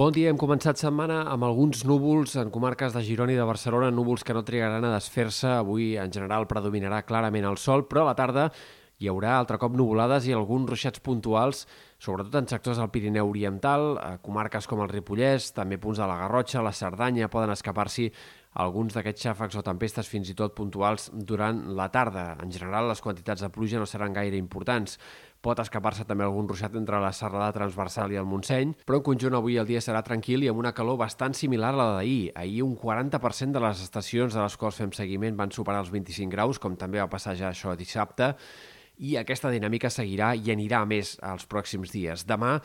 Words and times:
Bon 0.00 0.14
dia, 0.16 0.30
hem 0.32 0.38
començat 0.40 0.80
setmana 0.80 1.18
amb 1.28 1.44
alguns 1.44 1.82
núvols 1.84 2.32
en 2.40 2.48
comarques 2.48 2.94
de 2.94 3.02
Girona 3.04 3.34
i 3.34 3.36
de 3.36 3.44
Barcelona, 3.44 3.90
núvols 3.92 4.22
que 4.24 4.32
no 4.32 4.40
trigaran 4.48 4.86
a 4.88 4.94
desfer-se. 4.94 5.50
Avui, 5.58 5.90
en 6.00 6.08
general, 6.14 6.46
predominarà 6.48 7.02
clarament 7.04 7.44
el 7.44 7.58
sol, 7.60 7.84
però 7.84 8.06
a 8.06 8.08
la 8.08 8.14
tarda 8.16 8.46
hi 8.96 9.10
haurà 9.12 9.34
altre 9.36 9.58
cop 9.60 9.76
nuvolades 9.76 10.24
i 10.24 10.32
alguns 10.32 10.72
ruixats 10.72 11.04
puntuals, 11.04 11.66
sobretot 12.00 12.40
en 12.40 12.48
sectors 12.48 12.80
del 12.80 12.88
Pirineu 12.94 13.28
Oriental, 13.28 13.98
a 14.00 14.14
comarques 14.24 14.68
com 14.68 14.80
el 14.80 14.88
Ripollès, 14.88 15.52
també 15.56 15.76
punts 15.76 16.00
de 16.00 16.08
la 16.08 16.16
Garrotxa, 16.22 16.64
la 16.64 16.72
Cerdanya, 16.72 17.28
poden 17.28 17.52
escapar-s'hi 17.52 18.08
alguns 18.64 18.96
d'aquests 18.96 19.28
xàfecs 19.28 19.60
o 19.60 19.62
tempestes 19.68 20.08
fins 20.08 20.32
i 20.32 20.34
tot 20.34 20.56
puntuals 20.56 21.10
durant 21.12 21.60
la 21.76 21.90
tarda. 21.92 22.38
En 22.40 22.50
general, 22.52 22.88
les 22.88 23.04
quantitats 23.04 23.44
de 23.44 23.52
pluja 23.52 23.78
no 23.78 23.86
seran 23.88 24.16
gaire 24.16 24.40
importants. 24.40 24.96
Pot 25.40 25.60
escapar-se 25.62 26.04
també 26.04 26.26
algun 26.26 26.48
ruixat 26.50 26.74
entre 26.76 26.98
la 27.00 27.14
serralada 27.16 27.54
transversal 27.56 28.12
i 28.12 28.18
el 28.20 28.26
Montseny, 28.28 28.74
però 28.84 28.98
en 29.00 29.04
conjunt 29.06 29.38
avui 29.38 29.54
el 29.56 29.68
dia 29.70 29.80
serà 29.80 30.02
tranquil 30.04 30.44
i 30.44 30.50
amb 30.52 30.60
una 30.60 30.74
calor 30.76 30.98
bastant 31.00 31.32
similar 31.38 31.70
a 31.72 31.78
la 31.78 31.86
d'ahir. 31.94 32.34
Ahir 32.36 32.60
un 32.66 32.74
40% 32.76 33.56
de 33.56 33.62
les 33.64 33.80
estacions 33.80 34.36
de 34.36 34.42
les 34.42 34.58
quals 34.60 34.82
fem 34.82 34.92
seguiment 34.92 35.38
van 35.40 35.54
superar 35.56 35.80
els 35.80 35.94
25 35.94 36.28
graus, 36.34 36.60
com 36.60 36.76
també 36.76 37.00
va 37.00 37.08
passar 37.08 37.32
ja 37.40 37.48
això 37.54 37.72
dissabte, 37.72 38.34
i 39.00 39.16
aquesta 39.16 39.50
dinàmica 39.52 39.88
seguirà 39.90 40.34
i 40.36 40.52
anirà 40.52 40.84
més 40.88 41.16
els 41.24 41.46
pròxims 41.48 41.92
dies. 41.94 42.26
Demà 42.28 42.58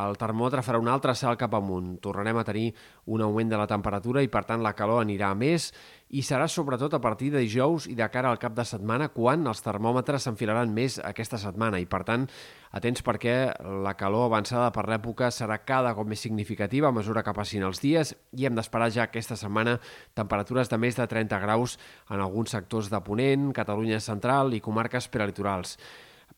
el 0.00 0.14
termòmetre 0.14 0.62
farà 0.62 0.78
un 0.78 0.88
altre 0.88 1.16
salt 1.18 1.40
cap 1.40 1.54
amunt. 1.58 1.96
Tornarem 2.02 2.38
a 2.38 2.44
tenir 2.46 2.68
un 3.10 3.24
augment 3.26 3.50
de 3.50 3.58
la 3.58 3.66
temperatura 3.66 4.22
i, 4.22 4.30
per 4.30 4.44
tant, 4.46 4.62
la 4.62 4.76
calor 4.78 5.02
anirà 5.02 5.32
a 5.32 5.38
més 5.38 5.72
i 6.10 6.22
serà 6.26 6.46
sobretot 6.50 6.94
a 6.94 7.00
partir 7.02 7.30
de 7.30 7.42
dijous 7.42 7.86
i 7.90 7.94
de 7.98 8.06
cara 8.10 8.30
al 8.30 8.38
cap 8.42 8.54
de 8.54 8.64
setmana 8.66 9.10
quan 9.14 9.46
els 9.46 9.62
termòmetres 9.62 10.26
s'enfilaran 10.26 10.72
més 10.74 10.98
aquesta 11.06 11.38
setmana 11.38 11.78
i, 11.78 11.86
per 11.90 12.02
tant, 12.06 12.26
atents 12.74 13.02
perquè 13.06 13.34
la 13.82 13.94
calor 13.98 14.26
avançada 14.26 14.72
per 14.74 14.88
l'època 14.90 15.30
serà 15.34 15.60
cada 15.66 15.94
cop 15.94 16.06
més 16.10 16.22
significativa 16.22 16.90
a 16.90 16.94
mesura 16.94 17.22
que 17.26 17.34
passin 17.34 17.66
els 17.66 17.82
dies 17.82 18.14
i 18.38 18.46
hem 18.46 18.58
d'esperar 18.58 18.90
ja 18.94 19.06
aquesta 19.06 19.38
setmana 19.38 19.78
temperatures 20.18 20.70
de 20.70 20.78
més 20.82 20.98
de 20.98 21.06
30 21.06 21.42
graus 21.42 21.78
en 22.10 22.18
alguns 22.18 22.54
sectors 22.54 22.90
de 22.90 23.02
Ponent, 23.06 23.50
Catalunya 23.54 24.02
central 24.02 24.54
i 24.54 24.62
comarques 24.62 25.10
prelitorals. 25.10 25.78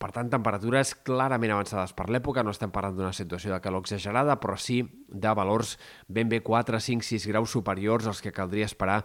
Per 0.03 0.11
tant, 0.11 0.31
temperatures 0.33 0.97
clarament 1.07 1.53
avançades 1.55 1.93
per 1.95 2.09
l'època, 2.11 2.43
no 2.43 2.51
estem 2.51 2.73
parlant 2.75 2.97
d'una 2.97 3.13
situació 3.15 3.53
de 3.53 3.61
calor 3.63 3.85
exagerada, 3.85 4.35
però 4.43 4.57
sí 4.59 4.81
de 5.07 5.35
valors 5.39 5.77
ben 6.09 6.33
bé 6.33 6.41
4, 6.43 6.81
5, 6.83 7.07
6 7.07 7.29
graus 7.31 7.55
superiors 7.55 8.09
als 8.11 8.23
que 8.25 8.35
caldria 8.35 8.67
esperar 8.67 9.03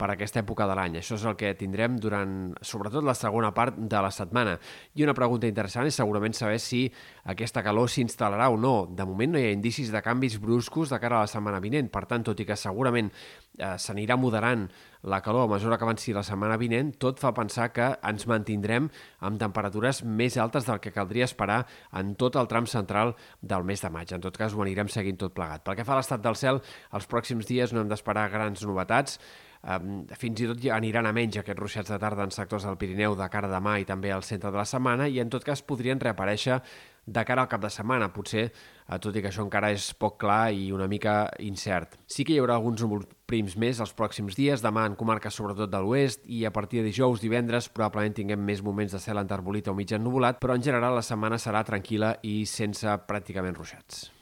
per 0.00 0.08
aquesta 0.14 0.40
època 0.40 0.64
de 0.68 0.76
l'any. 0.78 0.98
Això 1.00 1.18
és 1.18 1.26
el 1.28 1.36
que 1.36 1.52
tindrem 1.58 1.98
durant, 2.00 2.54
sobretot, 2.64 3.04
la 3.04 3.16
segona 3.18 3.52
part 3.56 3.76
de 3.76 4.00
la 4.00 4.10
setmana. 4.14 4.56
I 4.96 5.04
una 5.04 5.16
pregunta 5.16 5.48
interessant 5.50 5.88
és 5.90 5.98
segurament 6.00 6.36
saber 6.36 6.58
si 6.62 6.86
aquesta 7.28 7.62
calor 7.66 7.90
s'instal·larà 7.92 8.48
o 8.52 8.56
no. 8.60 8.74
De 8.96 9.04
moment 9.08 9.34
no 9.34 9.40
hi 9.40 9.50
ha 9.50 9.56
indicis 9.56 9.92
de 9.92 10.02
canvis 10.04 10.38
bruscos 10.40 10.94
de 10.94 11.00
cara 11.02 11.20
a 11.20 11.26
la 11.26 11.32
setmana 11.32 11.60
vinent. 11.60 11.90
Per 11.92 12.06
tant, 12.08 12.24
tot 12.24 12.40
i 12.40 12.48
que 12.48 12.56
segurament 12.56 13.10
eh, 13.12 13.76
s'anirà 13.76 14.16
moderant 14.16 14.68
la 15.02 15.20
calor 15.24 15.46
a 15.46 15.52
mesura 15.54 15.78
que 15.78 15.84
avanci 15.84 16.12
la 16.12 16.24
setmana 16.24 16.58
vinent, 16.60 16.92
tot 17.00 17.20
fa 17.20 17.32
pensar 17.36 17.70
que 17.72 17.86
ens 18.04 18.26
mantindrem 18.28 18.90
amb 19.24 19.40
temperatures 19.40 20.02
més 20.04 20.36
altes 20.40 20.68
del 20.68 20.80
que 20.80 20.92
caldria 20.92 21.28
esperar 21.28 21.62
en 21.96 22.14
tot 22.20 22.36
el 22.36 22.48
tram 22.48 22.68
central 22.68 23.14
del 23.40 23.64
mes 23.64 23.80
de 23.80 23.92
maig. 23.92 24.12
En 24.12 24.24
tot 24.24 24.36
cas, 24.36 24.56
ho 24.56 24.64
anirem 24.64 24.88
seguint 24.92 25.20
tot 25.20 25.36
plegat. 25.36 25.64
Pel 25.64 25.78
que 25.78 25.88
fa 25.88 25.96
a 25.96 26.00
l'estat 26.00 26.24
del 26.24 26.36
cel, 26.36 26.60
els 26.92 27.08
pròxims 27.08 27.48
dies 27.48 27.72
no 27.72 27.80
hem 27.80 27.92
d'esperar 27.92 28.28
grans 28.32 28.64
novetats. 28.66 29.20
Fins 29.60 30.40
i 30.40 30.46
tot 30.48 30.60
ja 30.62 30.78
aniran 30.78 31.04
a 31.04 31.12
menys 31.12 31.36
aquests 31.36 31.60
ruixats 31.60 31.90
de 31.92 31.98
tarda 32.00 32.24
en 32.24 32.32
sectors 32.32 32.64
del 32.64 32.78
Pirineu 32.80 33.16
de 33.16 33.26
cara 33.28 33.50
a 33.50 33.52
demà 33.52 33.76
i 33.80 33.84
també 33.84 34.12
al 34.12 34.24
centre 34.24 34.48
de 34.48 34.56
la 34.56 34.64
setmana 34.64 35.08
i 35.08 35.20
en 35.20 35.28
tot 35.28 35.44
cas 35.44 35.60
podrien 35.60 36.00
reaparèixer 36.00 36.62
de 37.10 37.24
cara 37.24 37.42
al 37.42 37.48
cap 37.48 37.62
de 37.62 37.70
setmana, 37.72 38.10
potser, 38.12 38.44
eh, 38.50 38.98
tot 38.98 39.16
i 39.16 39.22
que 39.22 39.30
això 39.30 39.42
encara 39.44 39.70
és 39.72 39.90
poc 39.94 40.18
clar 40.20 40.52
i 40.52 40.70
una 40.72 40.86
mica 40.88 41.30
incert. 41.38 41.98
Sí 42.06 42.24
que 42.24 42.34
hi 42.34 42.38
haurà 42.38 42.54
alguns 42.54 42.82
núvols 42.82 43.08
prims 43.26 43.56
més 43.56 43.80
els 43.80 43.94
pròxims 43.96 44.36
dies, 44.36 44.62
demà 44.62 44.86
en 44.86 44.96
comarques 44.96 45.34
sobretot 45.34 45.70
de 45.70 45.80
l'oest 45.80 46.24
i 46.26 46.44
a 46.44 46.52
partir 46.52 46.80
de 46.80 46.90
dijous, 46.90 47.20
divendres, 47.20 47.68
probablement 47.68 48.14
tinguem 48.14 48.40
més 48.44 48.62
moments 48.62 48.92
de 48.92 49.02
cel 49.02 49.18
enterbolit 49.18 49.68
o 49.68 49.74
mig 49.74 49.92
ennuvolat, 49.92 50.40
però 50.40 50.54
en 50.54 50.62
general 50.62 50.94
la 50.94 51.02
setmana 51.06 51.38
serà 51.38 51.64
tranquil·la 51.64 52.16
i 52.22 52.44
sense 52.46 52.96
pràcticament 53.08 53.56
ruixats. 53.56 54.19